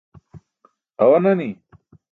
[1.03, 1.49] Awa nani.